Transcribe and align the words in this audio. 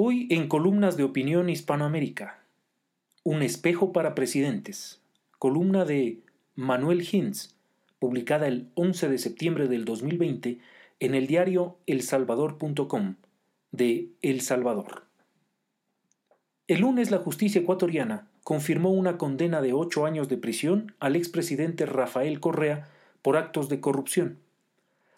Hoy 0.00 0.28
en 0.30 0.46
columnas 0.46 0.96
de 0.96 1.02
opinión 1.02 1.50
Hispanoamérica, 1.50 2.38
un 3.24 3.42
espejo 3.42 3.92
para 3.92 4.14
presidentes, 4.14 5.00
columna 5.40 5.84
de 5.84 6.20
Manuel 6.54 7.02
Hintz, 7.02 7.56
publicada 7.98 8.46
el 8.46 8.68
11 8.76 9.08
de 9.08 9.18
septiembre 9.18 9.66
del 9.66 9.84
2020 9.84 10.60
en 11.00 11.14
el 11.16 11.26
diario 11.26 11.78
elsalvador.com 11.88 13.16
de 13.72 14.10
El 14.22 14.40
Salvador. 14.40 15.02
El 16.68 16.82
lunes 16.82 17.10
la 17.10 17.18
justicia 17.18 17.62
ecuatoriana 17.62 18.28
confirmó 18.44 18.92
una 18.92 19.18
condena 19.18 19.60
de 19.60 19.72
ocho 19.72 20.06
años 20.06 20.28
de 20.28 20.36
prisión 20.36 20.94
al 21.00 21.16
expresidente 21.16 21.86
Rafael 21.86 22.38
Correa 22.38 22.88
por 23.20 23.36
actos 23.36 23.68
de 23.68 23.80
corrupción. 23.80 24.38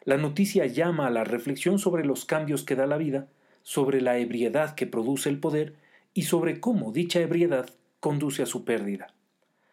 La 0.04 0.16
noticia 0.16 0.64
llama 0.64 1.06
a 1.06 1.10
la 1.10 1.24
reflexión 1.24 1.78
sobre 1.78 2.06
los 2.06 2.24
cambios 2.24 2.64
que 2.64 2.76
da 2.76 2.86
la 2.86 2.96
vida 2.96 3.28
sobre 3.70 4.00
la 4.00 4.18
ebriedad 4.18 4.74
que 4.74 4.88
produce 4.88 5.28
el 5.28 5.38
poder 5.38 5.76
y 6.12 6.22
sobre 6.22 6.58
cómo 6.58 6.90
dicha 6.90 7.20
ebriedad 7.20 7.70
conduce 8.00 8.42
a 8.42 8.46
su 8.46 8.64
pérdida. 8.64 9.14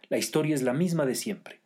La 0.08 0.20
historia 0.20 0.54
es 0.54 0.62
la 0.62 0.74
misma 0.74 1.08
de 1.08 1.16
siempre. 1.16 1.62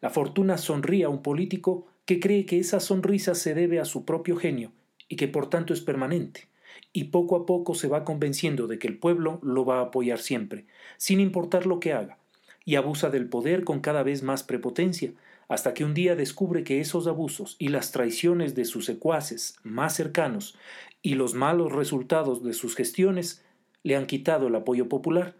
La 0.00 0.08
fortuna 0.08 0.58
sonríe 0.58 1.02
a 1.02 1.08
un 1.08 1.24
político 1.24 1.88
que 2.04 2.20
cree 2.20 2.46
que 2.46 2.60
esa 2.60 2.78
sonrisa 2.78 3.34
se 3.34 3.54
debe 3.54 3.80
a 3.80 3.84
su 3.84 4.04
propio 4.04 4.36
genio 4.36 4.70
y 5.08 5.16
que 5.16 5.26
por 5.26 5.50
tanto 5.50 5.74
es 5.74 5.80
permanente, 5.80 6.46
y 6.92 7.04
poco 7.04 7.34
a 7.34 7.46
poco 7.46 7.74
se 7.74 7.88
va 7.88 8.04
convenciendo 8.04 8.68
de 8.68 8.78
que 8.78 8.86
el 8.86 8.96
pueblo 8.96 9.40
lo 9.42 9.64
va 9.64 9.80
a 9.80 9.86
apoyar 9.86 10.20
siempre, 10.20 10.66
sin 10.98 11.18
importar 11.18 11.66
lo 11.66 11.80
que 11.80 11.94
haga, 11.94 12.16
y 12.64 12.76
abusa 12.76 13.10
del 13.10 13.28
poder 13.28 13.64
con 13.64 13.80
cada 13.80 14.04
vez 14.04 14.22
más 14.22 14.44
prepotencia, 14.44 15.14
hasta 15.48 15.74
que 15.74 15.84
un 15.84 15.94
día 15.94 16.14
descubre 16.14 16.62
que 16.62 16.80
esos 16.80 17.08
abusos 17.08 17.56
y 17.58 17.68
las 17.68 17.90
traiciones 17.90 18.54
de 18.54 18.64
sus 18.64 18.86
secuaces 18.86 19.56
más 19.64 19.94
cercanos 19.94 20.56
y 21.02 21.14
los 21.14 21.34
malos 21.34 21.72
resultados 21.72 22.42
de 22.42 22.54
sus 22.54 22.76
gestiones 22.76 23.44
le 23.82 23.96
han 23.96 24.06
quitado 24.06 24.46
el 24.46 24.54
apoyo 24.54 24.88
popular 24.88 25.34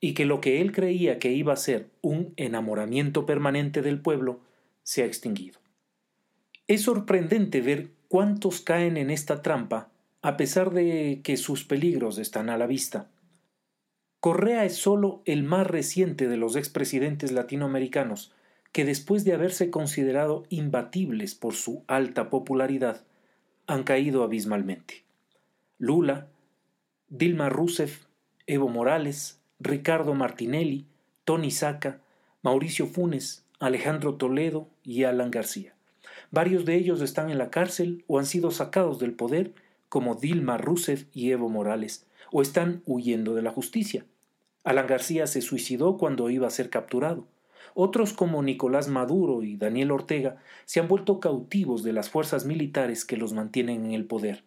y 0.00 0.14
que 0.14 0.24
lo 0.24 0.40
que 0.40 0.60
él 0.60 0.72
creía 0.72 1.18
que 1.18 1.32
iba 1.32 1.52
a 1.52 1.56
ser 1.56 1.88
un 2.02 2.32
enamoramiento 2.36 3.26
permanente 3.26 3.82
del 3.82 4.00
pueblo 4.00 4.40
se 4.82 5.02
ha 5.02 5.06
extinguido. 5.06 5.60
Es 6.66 6.82
sorprendente 6.82 7.60
ver 7.60 7.90
cuántos 8.08 8.60
caen 8.60 8.96
en 8.96 9.10
esta 9.10 9.42
trampa 9.42 9.90
a 10.22 10.38
pesar 10.38 10.72
de 10.72 11.20
que 11.22 11.36
sus 11.36 11.64
peligros 11.64 12.16
están 12.16 12.48
a 12.48 12.56
la 12.56 12.66
vista. 12.66 13.10
Correa 14.20 14.64
es 14.64 14.74
solo 14.74 15.20
el 15.26 15.42
más 15.42 15.66
reciente 15.66 16.28
de 16.28 16.38
los 16.38 16.56
expresidentes 16.56 17.30
latinoamericanos 17.30 18.32
que 18.72 18.86
después 18.86 19.24
de 19.24 19.34
haberse 19.34 19.70
considerado 19.70 20.44
imbatibles 20.48 21.34
por 21.34 21.52
su 21.52 21.84
alta 21.88 22.30
popularidad, 22.30 23.04
han 23.66 23.82
caído 23.82 24.22
abismalmente. 24.22 25.04
Lula, 25.78 26.28
Dilma 27.08 27.48
Rousseff, 27.48 28.04
Evo 28.46 28.68
Morales, 28.68 29.40
Ricardo 29.60 30.14
Martinelli, 30.14 30.86
Tony 31.24 31.50
Saca, 31.50 32.00
Mauricio 32.42 32.86
Funes, 32.86 33.44
Alejandro 33.58 34.14
Toledo 34.16 34.68
y 34.82 35.04
Alan 35.04 35.30
García. 35.30 35.74
Varios 36.30 36.64
de 36.64 36.74
ellos 36.74 37.00
están 37.00 37.30
en 37.30 37.38
la 37.38 37.50
cárcel 37.50 38.04
o 38.06 38.18
han 38.18 38.26
sido 38.26 38.50
sacados 38.50 38.98
del 38.98 39.12
poder, 39.12 39.52
como 39.88 40.16
Dilma 40.16 40.58
Rousseff 40.58 41.04
y 41.12 41.30
Evo 41.30 41.48
Morales, 41.48 42.06
o 42.32 42.42
están 42.42 42.82
huyendo 42.84 43.34
de 43.34 43.42
la 43.42 43.50
justicia. 43.50 44.04
Alan 44.64 44.86
García 44.86 45.26
se 45.26 45.40
suicidó 45.40 45.96
cuando 45.96 46.30
iba 46.30 46.46
a 46.46 46.50
ser 46.50 46.70
capturado. 46.70 47.26
Otros 47.74 48.12
como 48.12 48.42
Nicolás 48.42 48.88
Maduro 48.88 49.42
y 49.42 49.56
Daniel 49.56 49.90
Ortega 49.90 50.36
se 50.64 50.80
han 50.80 50.88
vuelto 50.88 51.20
cautivos 51.20 51.82
de 51.82 51.92
las 51.92 52.10
fuerzas 52.10 52.44
militares 52.44 53.04
que 53.04 53.16
los 53.16 53.32
mantienen 53.32 53.86
en 53.86 53.92
el 53.92 54.04
poder. 54.04 54.44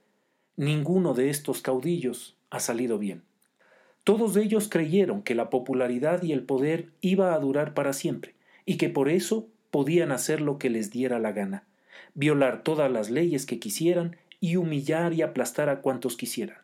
Ninguno 0.55 1.13
de 1.13 1.29
estos 1.29 1.61
caudillos 1.61 2.35
ha 2.49 2.59
salido 2.59 2.99
bien. 2.99 3.23
Todos 4.03 4.37
ellos 4.37 4.69
creyeron 4.69 5.21
que 5.21 5.35
la 5.35 5.49
popularidad 5.49 6.23
y 6.23 6.31
el 6.31 6.43
poder 6.43 6.87
iba 7.01 7.33
a 7.33 7.39
durar 7.39 7.73
para 7.73 7.91
siempre, 7.91 8.35
y 8.65 8.77
que 8.77 8.89
por 8.89 9.09
eso 9.09 9.47
podían 9.69 10.11
hacer 10.11 10.39
lo 10.39 10.57
que 10.57 10.69
les 10.69 10.91
diera 10.91 11.19
la 11.19 11.33
gana, 11.33 11.63
violar 12.13 12.63
todas 12.63 12.89
las 12.89 13.09
leyes 13.09 13.45
que 13.45 13.59
quisieran 13.59 14.15
y 14.39 14.55
humillar 14.55 15.13
y 15.13 15.23
aplastar 15.23 15.67
a 15.69 15.81
cuantos 15.81 16.15
quisieran. 16.15 16.59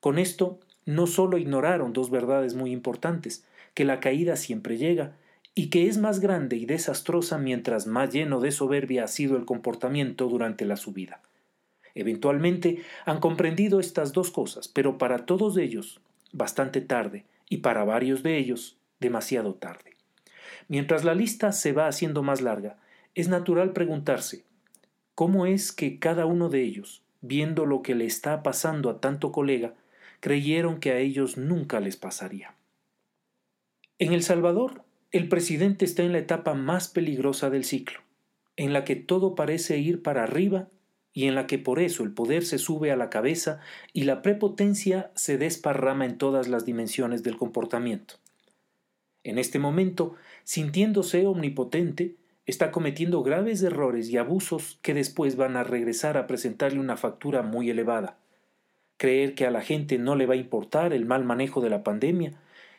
Con 0.00 0.18
esto 0.18 0.58
no 0.84 1.06
solo 1.06 1.38
ignoraron 1.38 1.92
dos 1.92 2.10
verdades 2.10 2.54
muy 2.54 2.70
importantes, 2.72 3.44
que 3.72 3.84
la 3.84 4.00
caída 4.00 4.36
siempre 4.36 4.76
llega 4.76 5.16
y 5.54 5.70
que 5.70 5.88
es 5.88 5.98
más 5.98 6.20
grande 6.20 6.56
y 6.56 6.66
desastrosa 6.66 7.38
mientras 7.38 7.86
más 7.86 8.12
lleno 8.12 8.40
de 8.40 8.50
soberbia 8.50 9.04
ha 9.04 9.08
sido 9.08 9.36
el 9.36 9.44
comportamiento 9.44 10.28
durante 10.28 10.64
la 10.64 10.76
subida. 10.76 11.20
Eventualmente 11.94 12.82
han 13.04 13.20
comprendido 13.20 13.78
estas 13.78 14.12
dos 14.12 14.30
cosas, 14.30 14.66
pero 14.66 14.98
para 14.98 15.26
todos 15.26 15.56
ellos 15.56 16.00
bastante 16.32 16.80
tarde 16.80 17.24
y 17.48 17.58
para 17.58 17.84
varios 17.84 18.24
de 18.24 18.36
ellos 18.36 18.76
demasiado 18.98 19.54
tarde. 19.54 19.96
Mientras 20.68 21.04
la 21.04 21.14
lista 21.14 21.52
se 21.52 21.72
va 21.72 21.86
haciendo 21.86 22.22
más 22.22 22.40
larga, 22.40 22.78
es 23.14 23.28
natural 23.28 23.72
preguntarse 23.72 24.44
¿cómo 25.14 25.46
es 25.46 25.70
que 25.70 26.00
cada 26.00 26.26
uno 26.26 26.48
de 26.48 26.62
ellos, 26.62 27.02
viendo 27.20 27.66
lo 27.66 27.82
que 27.82 27.94
le 27.94 28.06
está 28.06 28.42
pasando 28.42 28.90
a 28.90 29.00
tanto 29.00 29.30
colega, 29.30 29.74
creyeron 30.18 30.80
que 30.80 30.90
a 30.90 30.98
ellos 30.98 31.36
nunca 31.36 31.78
les 31.78 31.96
pasaría? 31.96 32.54
En 34.00 34.12
El 34.12 34.24
Salvador, 34.24 34.82
el 35.14 35.28
presidente 35.28 35.84
está 35.84 36.02
en 36.02 36.10
la 36.10 36.18
etapa 36.18 36.54
más 36.54 36.88
peligrosa 36.88 37.48
del 37.48 37.62
ciclo, 37.64 38.00
en 38.56 38.72
la 38.72 38.82
que 38.82 38.96
todo 38.96 39.36
parece 39.36 39.78
ir 39.78 40.02
para 40.02 40.24
arriba 40.24 40.70
y 41.12 41.28
en 41.28 41.36
la 41.36 41.46
que 41.46 41.56
por 41.56 41.78
eso 41.78 42.02
el 42.02 42.10
poder 42.10 42.44
se 42.44 42.58
sube 42.58 42.90
a 42.90 42.96
la 42.96 43.10
cabeza 43.10 43.60
y 43.92 44.02
la 44.04 44.22
prepotencia 44.22 45.12
se 45.14 45.38
desparrama 45.38 46.04
en 46.04 46.18
todas 46.18 46.48
las 46.48 46.64
dimensiones 46.64 47.22
del 47.22 47.36
comportamiento. 47.36 48.16
En 49.22 49.38
este 49.38 49.60
momento, 49.60 50.16
sintiéndose 50.42 51.24
omnipotente, 51.28 52.16
está 52.44 52.72
cometiendo 52.72 53.22
graves 53.22 53.62
errores 53.62 54.10
y 54.10 54.16
abusos 54.16 54.80
que 54.82 54.94
después 54.94 55.36
van 55.36 55.56
a 55.56 55.62
regresar 55.62 56.16
a 56.16 56.26
presentarle 56.26 56.80
una 56.80 56.96
factura 56.96 57.42
muy 57.42 57.70
elevada. 57.70 58.18
Creer 58.96 59.36
que 59.36 59.46
a 59.46 59.52
la 59.52 59.62
gente 59.62 59.96
no 59.96 60.16
le 60.16 60.26
va 60.26 60.34
a 60.34 60.38
importar 60.38 60.92
el 60.92 61.06
mal 61.06 61.22
manejo 61.22 61.60
de 61.60 61.70
la 61.70 61.84
pandemia 61.84 62.32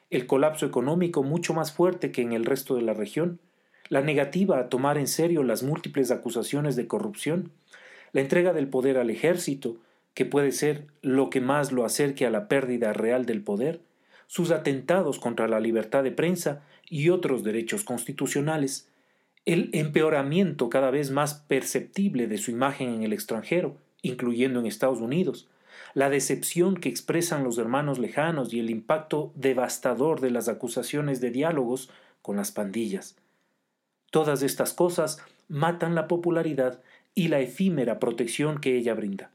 el 0.10 0.28
colapso 0.28 0.66
económico 0.66 1.24
mucho 1.24 1.54
más 1.54 1.72
fuerte 1.72 2.12
que 2.12 2.22
en 2.22 2.34
el 2.34 2.46
resto 2.46 2.76
de 2.76 2.82
la 2.82 2.94
región, 2.94 3.40
la 3.90 4.02
negativa 4.02 4.60
a 4.60 4.70
tomar 4.70 4.98
en 4.98 5.08
serio 5.08 5.44
las 5.44 5.64
múltiples 5.64 6.12
acusaciones 6.12 6.76
de 6.76 6.88
corrupción, 6.88 7.52
la 8.14 8.22
entrega 8.22 8.54
del 8.54 8.68
poder 8.68 8.98
al 8.98 9.10
ejército, 9.10 9.78
que 10.14 10.26
puede 10.26 10.52
ser 10.52 10.88
lo 11.02 11.30
que 11.30 11.42
más 11.42 11.72
lo 11.72 11.86
acerque 11.86 12.26
a 12.26 12.30
la 12.30 12.48
pérdida 12.48 12.94
real 12.94 13.26
del 13.26 13.42
poder, 13.42 13.82
sus 14.28 14.52
atentados 14.52 15.20
contra 15.20 15.48
la 15.48 15.60
libertad 15.60 16.04
de 16.04 16.12
prensa 16.12 16.64
y 16.90 17.10
otros 17.10 17.44
derechos 17.44 17.84
constitucionales, 17.84 18.90
el 19.46 19.70
empeoramiento 19.74 20.70
cada 20.70 20.90
vez 20.90 21.12
más 21.12 21.36
perceptible 21.36 22.28
de 22.28 22.38
su 22.38 22.50
imagen 22.50 22.94
en 22.94 23.04
el 23.04 23.14
extranjero, 23.14 23.78
incluyendo 24.02 24.60
en 24.60 24.66
Estados 24.66 25.00
Unidos, 25.00 25.48
la 25.94 26.10
decepción 26.10 26.76
que 26.76 26.90
expresan 26.90 27.44
los 27.44 27.58
hermanos 27.58 28.00
lejanos 28.00 28.54
y 28.54 28.60
el 28.60 28.70
impacto 28.70 29.32
devastador 29.36 30.22
de 30.22 30.32
las 30.32 30.48
acusaciones 30.48 31.22
de 31.22 31.32
diálogos 31.32 31.90
con 32.22 32.36
las 32.38 32.52
pandillas. 32.52 33.16
Todas 34.12 34.42
estas 34.44 34.74
cosas 34.74 35.20
matan 35.48 35.96
la 35.96 36.08
popularidad 36.08 36.82
y 37.14 37.28
la 37.30 37.40
efímera 37.40 38.00
protección 38.00 38.60
que 38.60 38.78
ella 38.78 38.94
brinda. 38.94 39.32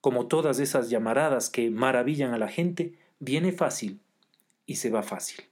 Como 0.00 0.26
todas 0.26 0.58
esas 0.58 0.90
llamaradas 0.90 1.48
que 1.50 1.70
maravillan 1.70 2.34
a 2.34 2.38
la 2.38 2.48
gente, 2.48 2.94
viene 3.20 3.52
fácil 3.52 4.00
y 4.66 4.76
se 4.76 4.90
va 4.90 5.02
fácil. 5.02 5.44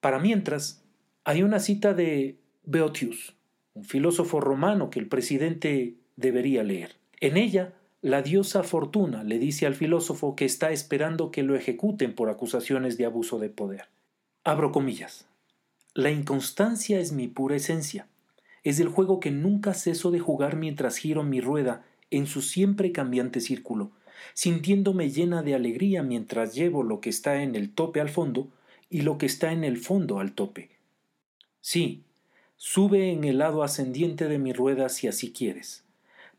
Para 0.00 0.18
mientras, 0.18 0.82
hay 1.24 1.42
una 1.42 1.58
cita 1.58 1.94
de 1.94 2.36
Beotius, 2.64 3.34
un 3.74 3.84
filósofo 3.84 4.40
romano 4.40 4.90
que 4.90 5.00
el 5.00 5.08
presidente 5.08 5.94
debería 6.16 6.62
leer. 6.62 6.96
En 7.20 7.36
ella 7.36 7.72
la 8.00 8.22
diosa 8.22 8.62
Fortuna 8.62 9.24
le 9.24 9.40
dice 9.40 9.66
al 9.66 9.74
filósofo 9.74 10.36
que 10.36 10.44
está 10.44 10.70
esperando 10.70 11.32
que 11.32 11.42
lo 11.42 11.56
ejecuten 11.56 12.14
por 12.14 12.30
acusaciones 12.30 12.96
de 12.96 13.04
abuso 13.04 13.40
de 13.40 13.50
poder. 13.50 13.88
Abro 14.44 14.70
comillas. 14.70 15.26
La 15.94 16.12
inconstancia 16.12 17.00
es 17.00 17.10
mi 17.10 17.26
pura 17.26 17.56
esencia. 17.56 18.06
Es 18.62 18.78
el 18.78 18.86
juego 18.86 19.18
que 19.18 19.32
nunca 19.32 19.74
ceso 19.74 20.12
de 20.12 20.20
jugar 20.20 20.54
mientras 20.54 20.96
giro 20.96 21.24
mi 21.24 21.40
rueda 21.40 21.84
en 22.10 22.28
su 22.28 22.40
siempre 22.40 22.92
cambiante 22.92 23.40
círculo, 23.40 23.90
sintiéndome 24.32 25.10
llena 25.10 25.42
de 25.42 25.56
alegría 25.56 26.04
mientras 26.04 26.54
llevo 26.54 26.84
lo 26.84 27.00
que 27.00 27.10
está 27.10 27.42
en 27.42 27.56
el 27.56 27.74
tope 27.74 28.00
al 28.00 28.10
fondo 28.10 28.48
y 28.88 29.00
lo 29.00 29.18
que 29.18 29.26
está 29.26 29.50
en 29.50 29.64
el 29.64 29.76
fondo 29.76 30.20
al 30.20 30.34
tope. 30.34 30.70
Sí, 31.60 32.04
sube 32.56 33.10
en 33.10 33.24
el 33.24 33.38
lado 33.38 33.64
ascendiente 33.64 34.28
de 34.28 34.38
mi 34.38 34.52
rueda 34.52 34.88
si 34.88 35.08
así 35.08 35.32
quieres 35.32 35.87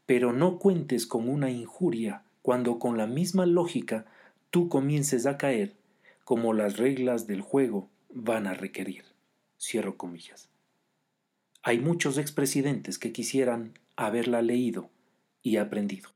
pero 0.09 0.33
no 0.33 0.57
cuentes 0.57 1.05
con 1.05 1.29
una 1.29 1.51
injuria 1.51 2.23
cuando 2.41 2.79
con 2.79 2.97
la 2.97 3.05
misma 3.05 3.45
lógica 3.45 4.07
tú 4.49 4.67
comiences 4.67 5.27
a 5.27 5.37
caer 5.37 5.75
como 6.23 6.53
las 6.53 6.77
reglas 6.77 7.27
del 7.27 7.41
juego 7.41 7.91
van 8.09 8.47
a 8.47 8.55
requerir. 8.55 9.03
Cierro 9.61 9.97
comillas. 9.97 10.49
Hay 11.61 11.77
muchos 11.77 12.17
expresidentes 12.17 12.97
que 12.97 13.11
quisieran 13.11 13.77
haberla 13.95 14.41
leído 14.41 14.89
y 15.43 15.57
aprendido. 15.57 16.09